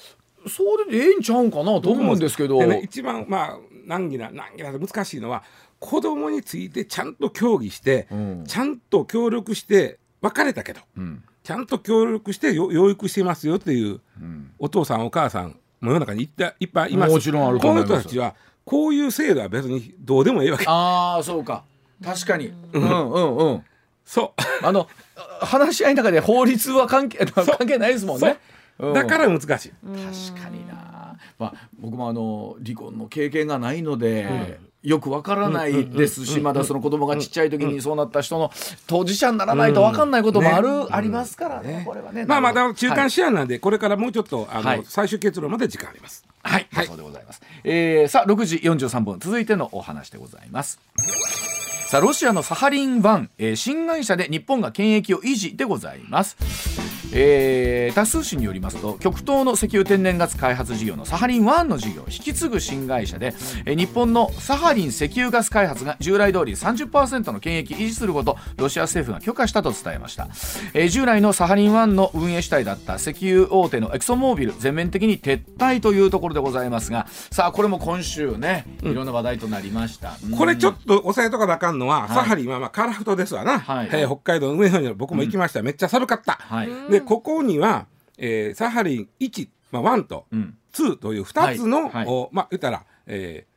[0.48, 2.58] それでええんちゃうんかなと思うんですけど。
[2.58, 5.44] でね、一番まあ難儀な難儀な難しいのは
[5.78, 14.52] 子供についてちゃんと協議して、うんちゃんと協力して別れたけどうんちゃんと協力してよ養育してますよっていううん。
[14.60, 17.12] お父さんお母さんも世の中にいったいっぱいいます。
[17.12, 17.88] もちろんあると思います。
[17.88, 20.66] この人たちはこういう制度は別にどうでもいいわけ。
[20.68, 21.64] ああそうか。
[22.04, 22.54] 確かに。
[22.72, 22.84] うん。
[22.84, 23.64] うんうん。
[24.06, 24.66] そう。
[24.66, 24.88] あの
[25.42, 28.38] 話し合いの中で法律は関係 関係ないですもんね。
[28.78, 28.92] う。
[28.92, 28.94] ん。
[28.94, 31.18] だから難しい、確かにな。
[31.40, 34.60] まあ僕もあの離婚の経験がないので。
[34.82, 38.50] よくわからないですしまだその子供がちっちゃい時にそうなった人の
[38.88, 42.26] 当事者にならないとわかんないこともある、ありますからねこれはね。
[42.26, 44.84] まあまだ中間試案なんで、これからもうちょっとあの、はい。
[44.86, 46.24] 最終結論まで時間あります。
[46.44, 47.42] はい、そうでございます。
[47.64, 50.80] えーさあ、6時43分、続いてのお話でございます。
[51.90, 56.89] さあ、ロシアのサハリン1、えー新会社で日本が権益を維持でございます。
[57.14, 63.34] えー、タス通信によりますと極東の石油天然ガス開発事業のサハリン1の事業を引き継ぐ新会社で、
[63.66, 70.28] えー日本のサハリン石油ガス開発が従来通り30%の権益維持することロシア政府が許可したと伝えました、
[70.74, 82.14] えー従来のサハリン1の運営主体だった石油大手のエクソモービル全面的に撤退というところでございますがさあこれも今週ねいろんな話題となりました、これちょっと押さえとかなあかんのは、い。
[82.14, 83.90] サハリンはまあカラフトですわな、はい。
[83.92, 86.70] えー北海道の上の方に僕も行きました、めっちゃ寒かった、はい。
[86.92, 90.58] でここには、えーサハリン1、まあ、1とうん。
[90.74, 92.06] 2という2つの、はいはい。
[92.08, 93.50] おまあ言ったら、えー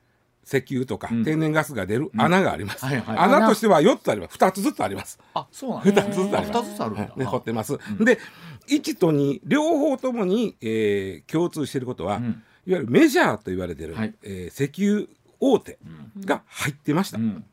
[0.45, 1.23] 石油とかん。
[1.23, 4.37] 天然ガスが出る穴があります、穴としては4つあります。
[4.37, 5.21] 2つずつあります。
[5.35, 6.03] あそうなんだ。
[6.03, 6.71] 2つずつあります。
[6.71, 7.27] 二つあるんだ。
[7.27, 8.19] 掘ってます、で
[8.69, 12.43] 1と2両方ともに、えー共通していることは、ん。
[12.67, 14.15] いわゆるメジャーと言われている、はい。
[14.23, 15.07] えー石油
[15.39, 15.79] 大手
[16.25, 17.45] が入ってました、うん。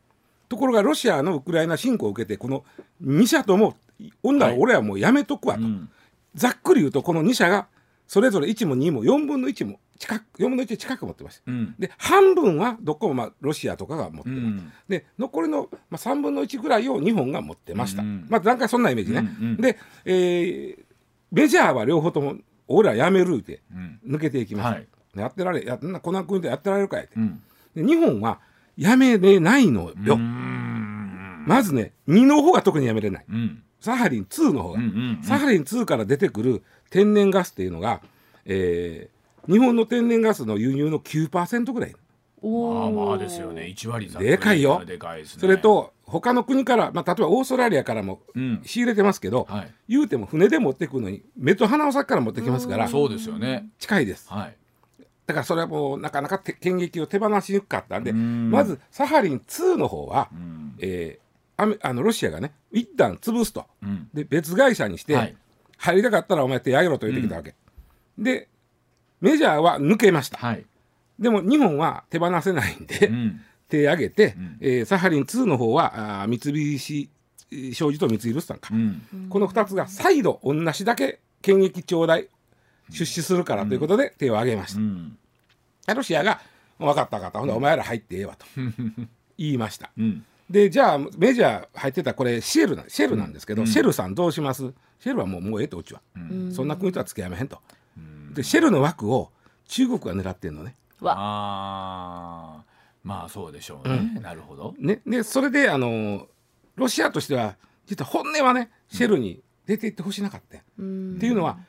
[0.48, 2.64] ところがロシアのウクライナ侵攻を受けてこの
[3.04, 3.76] 2社とも
[4.24, 5.90] ほんなら俺はもうやめとくわと、ん。
[6.36, 7.68] ざっくり言うとこの2社が
[8.08, 11.76] それぞれ1も2も4分の1も近く4分の1近く持ってました、うん。
[11.78, 14.72] で半分はどこもまあロシアとかが持ってます、うん。
[14.88, 18.26] で残りの、まあ、3分の1ぐらいを日本が持ってました、うん。
[18.30, 19.58] まあ段階そんなイメージね、うんうん。
[19.58, 20.84] で、えー
[21.32, 24.00] メジャーは両方とも俺らやめるってうん。
[24.08, 24.88] 抜けていきました、はい。
[25.16, 27.42] やってられやんなこんな国でやってられるかいって、うん。
[27.76, 28.40] で日本は
[28.78, 31.44] やめれないのよ、うん。
[31.46, 33.26] まずね2の方が特にやめれない。
[33.30, 35.24] うんサハリン2の方が、うんうんうん。
[35.24, 38.02] サハリン2から出てくる天然ガスっていうのが、
[38.46, 41.96] えー日本の天然ガスの輸入の9%ぐらい。
[42.44, 43.68] まあまあですよね。
[43.68, 44.84] 一割でかいよ。
[44.86, 45.42] でかいですね。
[45.42, 48.62] それと他の国から、まあ、例えばオーストラリアからもうん。
[48.64, 49.74] 仕入れてますけど、はい。
[49.88, 53.70] 言うても船で持ってくるのに目と鼻を先から持ってきますからそうですよね。
[53.80, 54.32] 近いです。
[54.32, 54.56] はい。
[55.26, 58.52] だからそれはもうなかなかて権益を手放しにくかったんでうん。
[58.52, 60.76] まずサハリン2の方は、うん。
[60.80, 61.29] えー
[61.82, 63.66] あのロシアがね一旦潰すと。
[63.84, 64.10] うん。
[64.14, 65.36] で別会社にして、はい。
[65.78, 67.56] 入りたかったらお前手上げろと言ってきたわけ、
[68.18, 68.50] で
[69.22, 70.66] メジャーは抜けました、はい。
[71.18, 73.42] でも日本は手放せないんで、うん。
[73.70, 74.58] 手上げて、ん。
[74.60, 77.10] えーサハリン2の方はあー三菱
[77.74, 79.02] 商事と三井物産か、うん。
[79.30, 82.28] この2つが再度同じだけ権益頂戴
[82.90, 85.18] 出資するからということで手を挙げました、うん。
[85.96, 86.42] ロシアが
[86.78, 87.40] 「分かった分かった。
[87.40, 88.46] ほんでお前ら入ってええわ」と
[89.38, 89.92] 言いました。
[89.98, 94.74] うんでじゃあメジャー入ってたこれシェルなシェルなんですけど、シェルさんどうします？
[95.00, 96.02] シェルはもうもうええとうちは、
[96.52, 97.60] そんな国とは付き合いまへんと、
[98.34, 99.32] でシェルの枠を
[99.68, 100.76] 中国が狙ってんのね。
[101.02, 101.14] わ。
[101.16, 102.64] ああ
[103.04, 104.20] まあそうでしょうね。
[104.22, 104.74] なるほど。
[104.80, 106.28] ねでそれであの
[106.76, 111.60] ロシアとしては実は本音はねシェルに出ていってほしなかった、っていうのは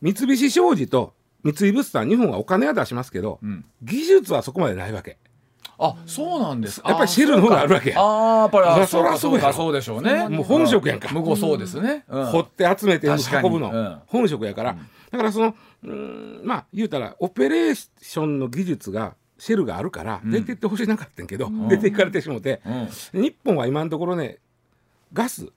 [0.00, 3.64] 三菱商事と三井物産日本はお金は出しますけど、ん。
[3.82, 5.18] 技術はそこまでないわけ
[5.78, 8.00] あそうなんですやっぱりシェルの方があるわけや。
[8.00, 9.52] ああーやっぱりあそらそうやろ。
[9.52, 10.28] そうかそうでしょうね。
[10.28, 11.08] もう本職やんか。
[11.12, 12.04] 向こうそうですね。
[12.08, 12.26] うん。
[12.26, 13.98] 掘って集めて運ぶの、うん。
[14.06, 14.76] 本職やから、
[15.10, 22.60] だからそのうーんまあ言うたらオペレーションの技術がシェルがあるから出ていってほしなかったんけど、出ていかれてしもて、
[23.14, 23.22] うん。
[23.22, 24.38] 日本は今のところね
[25.12, 25.48] ガス、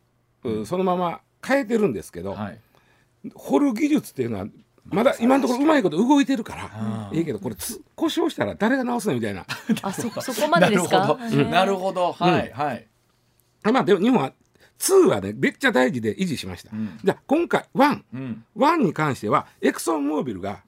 [0.43, 2.60] うそのまま変えてるんですけど、はい。
[3.34, 4.45] 掘る技術っていうのは
[4.85, 9.45] まだ今のところうまいこと動いてるからいいけどこれつ故障したら誰が直すのみたいな。
[9.83, 11.17] あそ そこまでですか？
[11.19, 11.43] なるほど。
[11.45, 12.11] なるほど。
[12.13, 12.87] はいはい。
[13.63, 14.33] まあでも日本は
[14.79, 16.99] 2はねめっちゃ大事で維持しました、ん。
[17.03, 18.43] じゃあ今回1うん。
[18.57, 20.63] 1に関してはエクソンモービルが、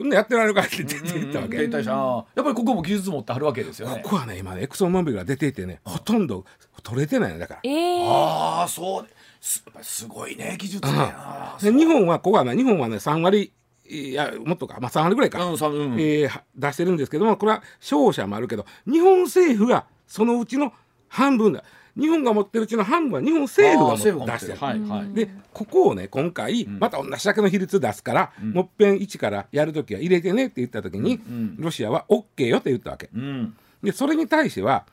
[0.00, 4.00] うん、やってられるかって出ていったわけ、やっぱりここも技術持ってあるわけですよね。
[4.02, 6.44] ここはね今ねエクソンモービルが出ていてねほとんど
[6.82, 7.60] 取れてないのだから。
[7.62, 9.06] えー、ああそう
[9.46, 11.56] すすごいね技術だな。
[11.62, 13.52] で日本はここはね日本はね3割
[13.88, 15.92] いやもっとか、まあ、3割ぐらいか、うんさうん。
[16.00, 20.72] えーは出してるんですけどもこれは商社もあるけど日本政府がそのうちの
[21.08, 21.62] 半分だ。
[21.98, 23.94] 日本が持ってるうちの半分は日本政府が
[24.32, 25.14] 出してる、はいはい。
[25.14, 31.20] でここをね今回また同じだけの比率出すから、もっぺん1からやるときは入れてねって言ったときに、
[31.56, 33.08] ロシアは OK よって言ったわけ。
[33.14, 33.56] うん。
[33.82, 34.84] でそれに対しては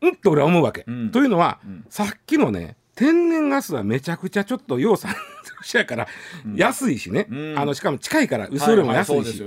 [0.00, 0.90] うんと俺は思うわけ。
[0.90, 1.10] ん。
[1.10, 1.58] というのは、
[1.90, 5.16] さっきのね天然ガスはめちゃくちゃちょっと要産ロ
[5.62, 6.06] シアから
[6.54, 7.58] 安いしね、ん。
[7.58, 9.42] あのしかも近いから薄よりも安いし、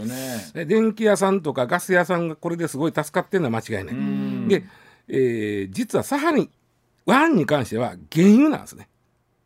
[0.65, 3.95] 電気屋さんとかガス屋さんがこれですごい助かってるのは間違いない。
[3.95, 4.47] ん。
[4.47, 4.63] で、
[5.07, 6.49] えー実はサハリン
[7.05, 8.89] 1に関しては原油なんですね。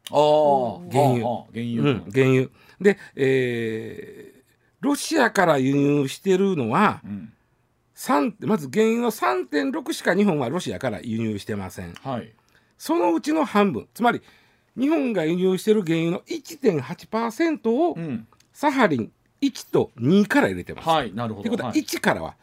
[0.09, 1.25] ああ原油。
[1.51, 1.83] 原油。
[1.83, 2.49] うん、原油。
[2.79, 4.37] で、えー
[4.79, 7.33] ロシアから輸入してるのは、ん。
[7.93, 11.93] 三まず原油の3.6しか日本はロシアから輸入してません。
[11.95, 12.31] はい
[12.77, 14.21] そのうちの半分、つまり
[14.77, 18.27] 日本が輸入してる原油の1.8%をうん。
[18.53, 19.11] サハリン
[19.41, 20.89] 1と2から入れてます。
[20.89, 21.83] はいなるほということはどはい。
[21.83, 22.35] 1からは、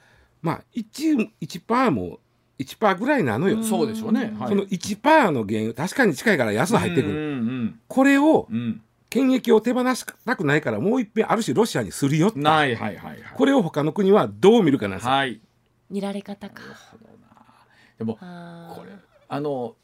[0.42, 2.20] まあ 1, 1%も
[2.60, 3.62] 1%ぐらいなのよ。
[3.64, 4.32] そうでしょうね。
[4.38, 4.48] はい。
[4.48, 7.14] その1%の原油確かに近いから安入ってくる。
[7.14, 7.30] うんう
[7.64, 8.56] んこれをうん。
[8.56, 13.18] うん権益を手放したくないからもう一遍ある種ロシアにするよないはいはいはい。
[13.32, 15.12] これを他の国はどう見るかなんですよ。
[15.12, 15.40] はい。
[15.88, 16.62] 見られ方か。
[17.96, 18.90] でもこれ
[19.28, 19.76] あの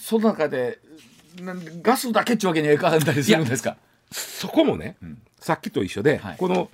[0.00, 0.78] その中で
[1.82, 3.76] ガスだけっちゅうわけにはいかんだりするんですか？
[4.10, 4.96] そこもね、
[5.38, 6.36] さっきと一緒で、はい。
[6.38, 6.70] この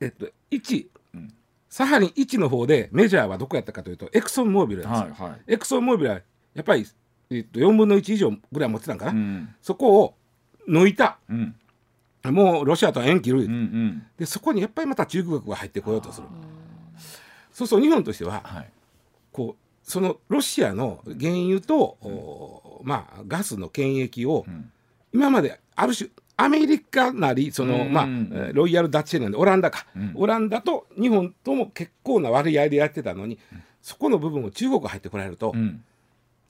[0.00, 0.86] えっと1、
[1.18, 1.32] ん
[1.68, 5.24] サハリン1の方でメジャーはどこやったかというとエクソンモービルなんですよ。
[5.26, 5.40] はいはい。
[5.46, 6.20] エクソンモービルは
[6.54, 6.86] やっぱり、
[7.30, 9.54] えっと、4分の1以上ぐらい持ってたんかな、うん。
[9.60, 10.14] そこを
[10.68, 11.18] 抜いた。
[11.28, 11.54] うん。
[12.24, 14.06] もうロシアとは縁切る、うんうん。
[14.18, 16.26] でそこにやっぱりまた中国が入ってこようとする。
[17.52, 18.70] そうそう日本としてははい。
[19.32, 24.70] こうそのロシアの原油と、おまあ、ガスの権益を、ん。
[25.14, 27.92] 今まである種アメリカなりその、うん。
[27.92, 30.12] まあえーロイヤル・ダッチェなんでオランダか、ん。
[30.16, 33.38] オランダと日本とも結構な割合でやってたのに、
[33.80, 35.84] そこの部分を中国が入ってこられると、うん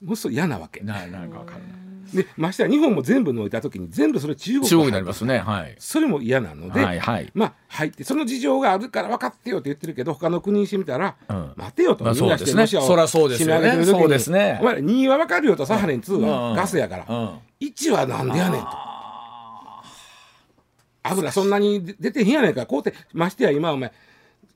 [0.02, 0.80] もうすぐ嫌なわけ。
[0.80, 1.86] ななんかわかんない。
[2.14, 5.38] でましてや日本も全部抜いた時に全部それ中国が中国になりますね。
[5.38, 5.74] はい。
[5.78, 7.30] それも嫌なので、はいはい。
[7.34, 11.52] まあ入ってその事情があるから分かってよって言ってるけど他の国にしてみたら、うん。
[11.56, 13.54] 待てよと、まあみんなしてロシアをそらそうですよね。
[13.54, 14.00] 締め上げてる時に。
[14.00, 14.58] そうですね。
[14.60, 16.28] お前ら2は分かるよとサハリン2うん。
[16.28, 17.38] はガスやから、うん。
[17.60, 18.68] 1はなんでやねんと。
[21.02, 22.66] 油そんなに出出てへんやないか。
[22.66, 23.92] こうてましてや今お前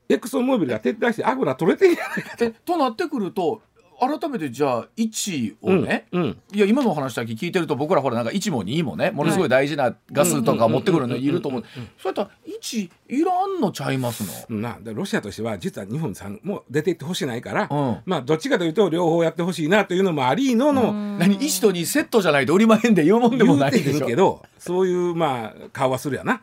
[0.08, 3.62] エクソンモービルが撤退して油取れてへんやないかえとなってくると
[4.00, 6.38] 改めてじゃあ1をね、うんうん。
[6.52, 11.64] いや今のお話だけ聞いてると僕らほらなんか1も2もねものすごい大事なガスとか持ってくるのいると思う。
[11.98, 14.58] そうやったら1いらんのちゃいますの？
[14.58, 17.98] なでロシアとしては実は日本さんも出ていってほしないから、うん。
[18.06, 24.00] まあどっちかというと両方やってほしいなというのもありのの、何1と2セットじゃないと売りまへんで言うもんでもないでしょ。
[24.00, 26.42] るけどそういうまあ顔はするやな。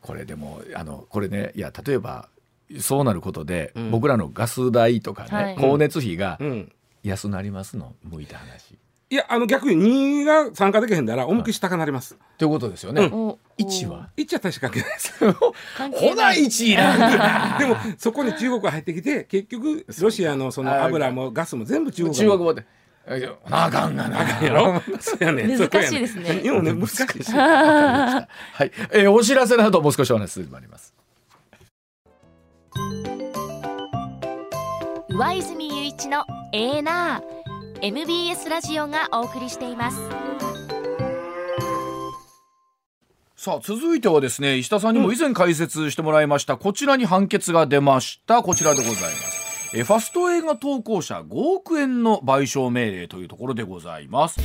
[0.00, 2.28] これでもあのこれねいや例えば
[2.80, 5.54] そうなることで、僕らのガス代とかね、はい。
[5.56, 6.72] 光熱費がうん。
[7.02, 8.78] 安なりますの向いた話。
[9.10, 12.16] いやあの逆に2が参加できへんだら思いっきり高なります。
[12.38, 14.70] ということですよね、お1は？1は確か
[15.76, 16.42] 関係ないほない。
[16.42, 17.58] な1いらんな。
[17.60, 22.18] でもそこに中国が入ってきて結局ロシアのその油もガスも全部中国が。
[22.18, 22.64] 中国語で
[23.06, 24.18] えいやあかんがな。
[24.42, 24.82] やろ？
[24.98, 25.58] そうやねん。
[25.58, 26.40] 難しいですね。
[26.40, 28.26] 日本ね難しい は
[28.64, 30.94] い、えーお知らせなどもう少しお話し進めます
[35.16, 40.00] 上泉雄一のエーナー MBS ラジオがお送りしています。
[43.36, 48.42] さあ続いてはですね石田さんにも以前解説してもらいました、こちらに判決が出ました。
[48.42, 49.76] こちらでございます。
[49.76, 54.40] えファスト映画投稿者5億円の賠償命令というところでございます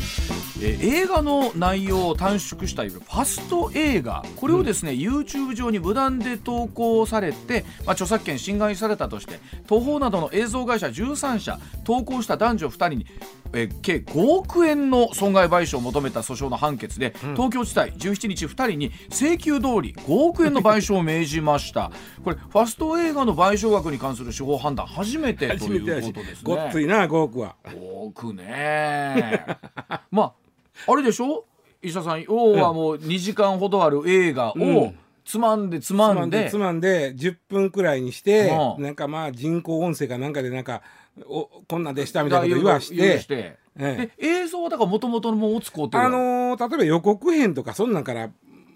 [0.61, 4.23] え映画の内容を短縮したいわゆるファスト映画。
[4.35, 13.05] これをですね、YouTube 上に無断で投稿されて、まあ、著作権侵害されたとして東宝などの映像会社13社投稿した男女2人に
[13.53, 21.91] えー計5億円の損害賠償を求めた訴訟の判決で、東京地裁17日2人に請求通り5億円の賠償を命じました。
[22.23, 26.41] これファスト映画の賠償額に関する司法判断初めてということですね。
[26.43, 27.55] ごっついな5億は。
[27.65, 29.45] 5億ね。
[30.11, 30.48] まあ
[30.87, 31.45] あれでしょ？
[31.81, 35.79] 石田さん要はもう2時間ほどある映画うをんつまんで。
[35.79, 38.83] つまんでつまんで10分くらいにしてうん。
[38.83, 40.81] なんかまあ人工音声かなんかでなんか
[41.27, 42.89] おこんなんでしたみたいなこと言わし
[43.27, 43.57] て。
[43.77, 46.49] えで映像はだからもともとのもうっていうあの？
[46.51, 48.29] はのー例えば予告編とかそんなんから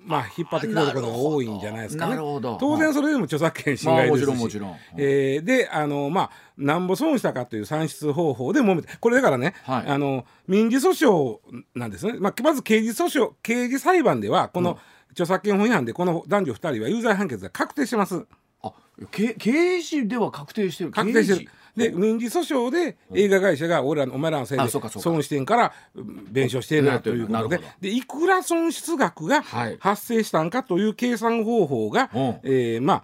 [0.06, 2.12] まあ引っ張ってきてることが多いんじゃないですかね。
[2.12, 2.58] なるほど。
[2.60, 4.76] 当然それでも著作権侵害ですし、ちろんもちろん。
[4.98, 9.88] えーであのまあなんぼ損したかという算出方法で揉めてこれだからね、はい。
[9.88, 11.40] あの民事訴訟
[11.76, 14.78] なんですね、まあ、まず刑事訴訟刑事裁判ではこの
[15.12, 18.26] 著作権法違反でこの男女2人は有罪判決が確定してます。
[18.62, 18.74] あ
[19.12, 20.92] け刑事では確定してる。
[20.92, 27.62] 確定してるで民事訴訟で映画会社が俺らのお前らのせいで損してんからうん弁償してんなということで。
[27.82, 29.78] でいくら損失額がはい。
[29.80, 32.20] 発生したんかという計算方法が、うん。
[32.44, 33.04] えーまあ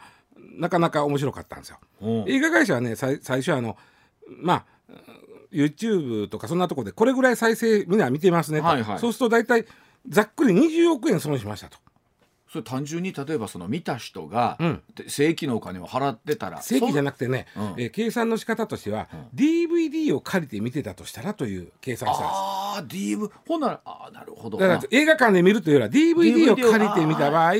[0.60, 1.78] なかなか面白かったんですよ。
[2.02, 2.26] うん。
[2.28, 3.78] 映画会社はね最最初あの
[4.28, 4.66] まあ
[5.52, 9.00] YouTube とかそんなところでこれぐらい再生みんな見てますねと、はいはい。
[9.00, 9.66] そうすると大体
[10.08, 11.78] ざっくり20億円損しましたと。
[12.52, 14.58] それ単純に例えばその見た人が、
[15.08, 17.64] 正規のお金を払ってたら正規じゃななくてね、うん。
[17.78, 22.38] えー計算の仕方としては、DVD を借りて見てたとしたらという計算したんです。
[22.38, 24.58] ああ DV ほんならあーなるほど。
[24.58, 27.58] だから映画館で見るというよりは DVD を借りてみた場合、え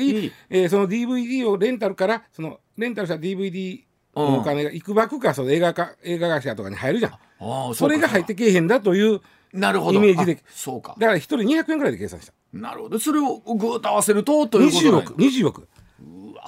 [0.50, 3.80] ーその DVD をレンタルからそのレンタルした DVD
[4.16, 7.12] のお金がいくばくかその映画か映画会社とかに入るじゃん。
[7.12, 9.20] あーそれが入ってけえへんだという
[9.52, 9.98] なるほど。
[9.98, 10.94] イメージであそうか。
[10.98, 12.32] だから一人200円ぐらいで計算した。
[12.52, 12.98] なるほど。
[12.98, 15.68] それをぐーっと合わせるとということ20なん億20億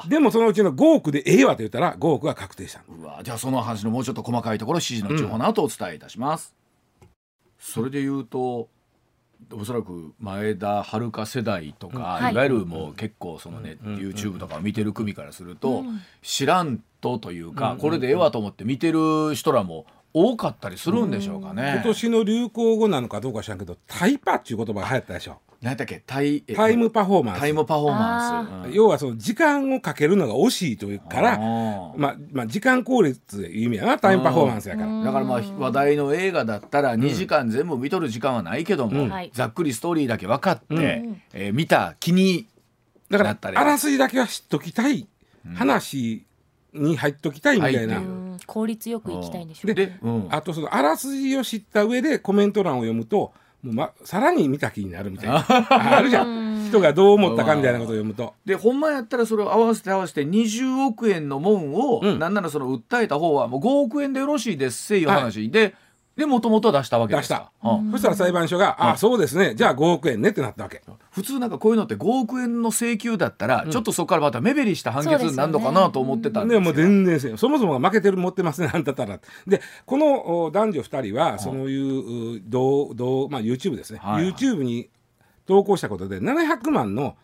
[0.08, 2.96] でもそのうちの5億でええわと言ったら5億が確定したの。
[2.96, 3.20] うわ。
[3.22, 6.54] じゃあその話のもうちょっと細かいところ指示の地方の後お伝えいたします、
[7.58, 8.68] それで言うと
[9.50, 12.32] おそらく前田遥世代とか、はい。
[12.32, 15.84] い、わゆるもう結構そのね、YouTube とかを見てる組からすると、
[16.22, 21.72] 知らんとというか、これでええわと思って見てる人らも多かったりするんでしょうかね。
[21.76, 25.38] 今年の流行語なのかどうか知らんけどタイパっていう言葉が流行ったでしょ。
[25.62, 26.02] 何だっけ？
[26.06, 27.40] タイえタイムパフォーマンス。
[27.40, 28.72] タイムパフォーマンス、うん。
[28.74, 31.92] 要はその時間をかけるのが惜しいというからあー。
[31.96, 35.02] まあ、まあ時間効率でいう意味やなタイムパフォーマンスやから。
[35.04, 41.22] だからまあ話題の映画だったら2時間全部見とる時間はないけども、はいざっくりストーリーだけ分かって、ん。
[41.32, 42.48] えー見た気に
[43.08, 45.06] だからなったりあらすじだけは知っときたい、
[45.54, 46.24] 話
[46.72, 55.44] に入っときたいみたいな、うん効率よく行きたいんでしょうでで、うん、あとそのあらすじを知った上でコメント欄を読むともう、ま、さらに見た気になるみたいな。
[55.98, 56.66] あるじゃん。
[56.68, 58.34] 人がどう思ったかみたいなことを読むと。
[58.44, 62.18] でほんまやったらそれを合わせて合わせて20億円のもんを、うん。
[62.18, 65.48] なんならその訴えた方はもう5億円でよろしいですっていう話。
[65.50, 65.74] で、
[66.16, 67.50] でもともと出したわけです出した。
[67.64, 67.92] うん。
[67.92, 69.54] そしたら裁判所が「あそうですね。
[69.54, 70.82] じゃあ5億円ね」ってなったわけ。
[71.10, 76.60] 普通なんかこういうのって5億円の請求だったら、ちょっとそこからまた目減りした判決になるのかなと思ってたんですよ。
[76.60, 79.18] でもう全然せんそもそもが負けてる持ってますねあんたたら。
[79.46, 84.90] でこのお男女2人はそういうう同同、まあ、YouTube ですね、YouTube に
[85.46, 87.16] 投稿したことで700万の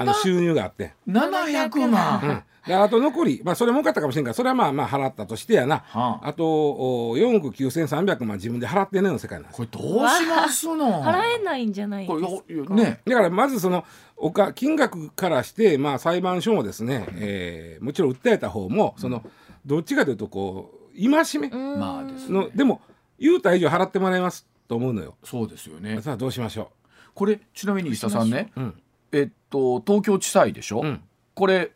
[0.00, 6.32] あの収入があって、700万、うん、であと残り、まあ、それ儲かったかもしれんからそれはまあまあ払ったとしてやな、はあ。
[6.34, 13.00] とお4億9300万自分で払ってねの世界なんですこれどうしますの払えないんじゃないですこかね。
[13.06, 13.84] だからまずその
[14.16, 19.24] おか金額からして、まあ、裁判所もですね、えーもちろん訴えた方もその
[19.64, 21.80] どっちかというとこう戒めうん。
[21.80, 22.38] まあですね。
[22.38, 22.82] のでも
[23.18, 25.14] 言うた以上払ってもらいますと思うのよ。
[25.24, 26.02] そうですよね。
[26.02, 26.70] さあどうしましょ
[27.14, 28.52] これちなみに石田さんね。
[28.56, 28.60] う。
[28.60, 28.64] う。
[28.64, 28.82] ん。
[29.12, 31.00] えっと東京地裁でしょ、うん。
[31.34, 31.70] これう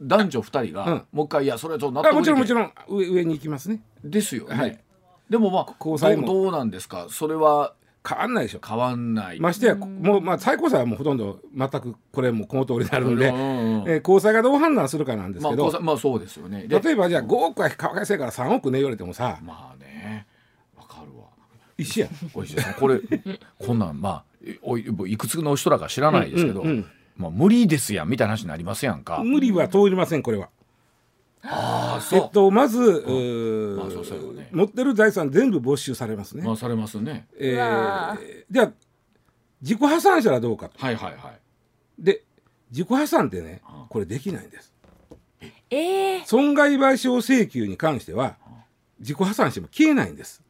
[0.00, 1.04] 男女2人が、うん。
[1.12, 2.72] もう一回いやそれはちょっと納あ得ろもちろんもちろん。
[2.88, 3.82] 上上に行きますね。
[4.06, 4.78] んですよね、はい。
[5.30, 6.26] でもまあ高裁も。
[6.26, 7.06] どうなんですか？
[7.10, 7.74] それは
[8.08, 8.60] 変わんないでしょ。
[8.66, 13.42] 変わんない、ましてやもう、まあ、最高裁はもうほとんど全くこれもこの通りになるんで、うんうん
[13.84, 13.88] うん。
[13.90, 16.66] えー高裁がどう判断するかなんですまあけど、高裁まあそうですよね。
[16.66, 19.38] で例えばじゃあ5億はかわいそうやから3億ね言われてもさ。
[19.42, 20.26] まあね。
[20.76, 21.26] わかるわ。
[21.78, 22.74] 一緒やん。
[22.74, 23.00] これ
[23.64, 30.48] こんなんまあえおいいくつの人らか知らないですけど、うんうんまあ、無理ですやんみたいな話になりますやんか、無理は通りませんこれは。
[31.44, 33.86] ああそう、えっと、まず、まあ
[34.52, 36.44] 持ってる財産全部没収されますね。
[36.44, 37.26] まあされますね。
[37.36, 38.72] えー、じゃあ
[39.60, 40.78] 自己破産者はどうかと。
[40.78, 41.40] はいはいはい。
[41.98, 42.22] で
[42.70, 44.72] 自己破産ってねこれできないんです。
[45.70, 48.36] ええ損害賠償請求に関しては
[49.00, 50.42] 自己破産しても消えないんです。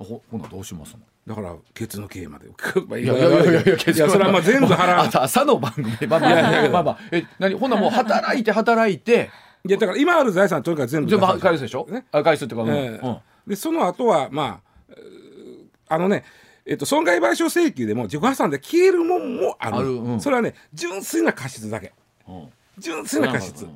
[0.00, 1.00] あほほなどうしますの？
[1.26, 2.46] だからケツの刑まで。
[3.00, 4.98] いいやいやいやいやいやいやそれはまあ全部払う。
[5.06, 5.96] 朝朝の番組。
[5.96, 6.20] でまあ
[6.82, 7.54] まあえ何？
[7.54, 9.30] ほんならもう働いて働いて。
[9.66, 12.06] いやだから今ある財産とにかく全部全部返すでしょ、ね。
[12.12, 13.06] あ返すっていうええ。
[13.06, 13.18] うん。
[13.46, 16.24] でその後はまあえーあのね
[16.66, 19.76] えっと、損害賠償請求でも自己破産で消えるもんもある。
[19.76, 19.88] ある。
[19.88, 20.20] うん。
[20.20, 21.92] それはね純粋な過失だけ。
[22.28, 22.48] うん。
[22.78, 23.66] 純粋な過失。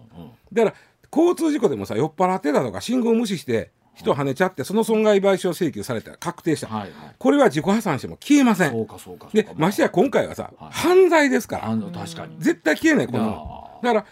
[0.53, 0.75] だから
[1.13, 6.91] 交通事故でもさ酔っ払ってたとか信号無視して人跳ねちゃってその損害賠償請求された確定した、はいはい。
[7.19, 10.73] これは自己破産しても消えませそうんかそうかそうでかましてや今回はさ、はい。
[10.73, 11.69] 犯罪ですから。
[11.69, 12.37] あの確かに。
[12.39, 13.81] 絶対消えないこの。
[13.83, 14.07] だか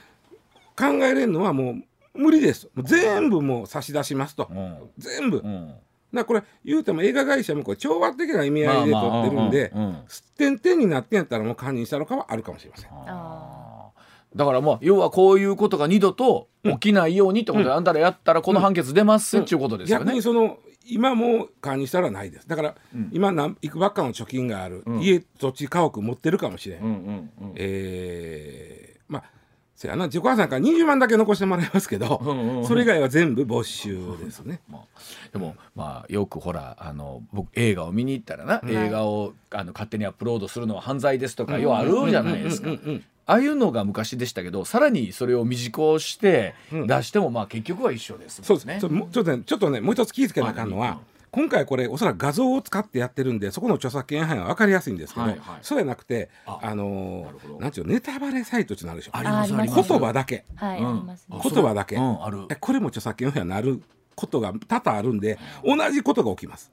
[0.79, 2.69] ら考えれるのはもう無理です。
[2.75, 4.79] もう全部もう差し出しますと、うん。
[4.99, 5.75] 全部、だかうん
[6.13, 10.09] らこれ言うても映画会社もこれ懲罰的な意味合いで取ってるんで、まあまあうんうんうん。
[10.09, 12.91] すってんてんになってんやったらもう堪忍したのかはあるかもしれません。
[12.93, 13.62] あ
[14.35, 20.05] だからまあ要はこういうことが二度と起きないようにってことで、あんたらやったらこの判決出ますっていうことですよね。
[20.07, 22.49] 逆にその今も堪忍したらないです。
[22.49, 22.75] だから、
[23.13, 29.25] 今なんいくばっかの貯金がある、家土地家屋持ってるかもしれん、うえーまあ
[29.83, 30.07] せやな。
[30.07, 34.61] 自己破産から20万だけ残してもらいますけど、それ以外は全部没収ですね。
[34.69, 34.83] まあ、
[35.33, 42.71] でもまあよくほらあの僕映画を見に行ったらな、映画をあの勝手にアップロードするのは犯罪ですとか、要はあるじゃないですか。
[43.27, 48.67] ああいうのが昔でしたけどさらにそれを短くして出してもまあ結局は一緒ですそうです。
[48.67, 48.81] もんね。
[48.81, 50.99] ちょもうちょっとねちょっとねもう一つ気ぃつけなあかんのは、はい。
[51.31, 55.59] 今回これおそらく画像を使ってやってるんでそこの著作権範囲は分かりやすいんですけど、はいはい。
[55.63, 59.17] そうじゃなくてああのーなんちゅうネタバレサイトっていうのあるでしょ。
[59.17, 60.45] ありますあ言葉だけ。
[60.57, 61.07] はい、うん。
[61.07, 62.01] 言葉だけ、う。
[62.01, 62.47] んある。
[62.51, 63.83] えこれも著作権法にはなる
[64.15, 66.71] ことが多々あるんで同じことが起きます。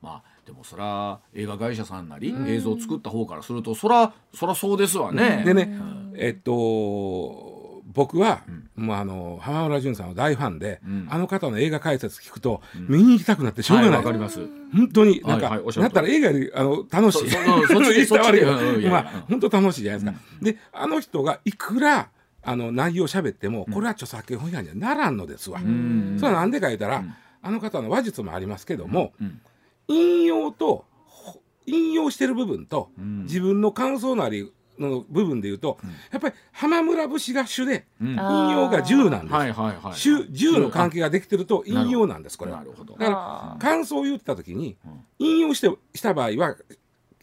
[0.00, 5.42] まあでもそら映画会社さんなり、映像を作った方からするとそらそらそうですわね。
[5.44, 5.78] でね、
[6.14, 8.44] えっと僕は、
[8.74, 11.06] もうあの浜村淳さんの大ファンで、ん。
[11.10, 14.40] あの方の映画解説聞くと、見に行きたくなってしょうがない、はいわかります。
[14.72, 17.30] 本当になんか、はいはいなったら映画よりあの楽しい。
[17.30, 18.90] そそそっち言っ悪いよ。
[18.90, 20.20] まあ本当楽しいじゃないですか。
[20.40, 22.08] であの人がいくら
[22.42, 25.60] あの内容喋ってもこれは著作権法違反にはならんのですわ。
[25.60, 26.16] ん。
[26.18, 27.04] それはなんでか言ったら、
[27.42, 29.40] あの方の話術もありますけども、ん
[29.88, 33.24] 引用とほ引用してる部分と、ん。
[33.24, 35.78] 自分の感想なりの部分で言うと、
[36.12, 38.08] やっぱり浜村節が主で、ん。
[38.08, 39.34] 引用が10なんです。
[39.34, 39.94] はいはいはい。
[39.94, 42.58] 主10の関係ができてると引用なんですこれは。
[42.58, 42.94] なるほど。
[42.94, 44.76] だから感想を言った時に
[45.18, 46.56] 引用してした場合は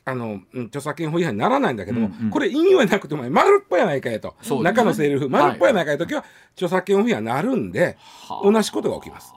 [0.08, 4.62] あのうん著作権法違反にならないんだけども、うんうんこれ引用やなくても丸っぽやないかやと、ね。
[4.62, 7.98] 中のセリフ丸っぽやないかやときは、著作権法違反になるんで、
[8.28, 8.52] はあ。
[8.52, 9.34] 同じことが起きます。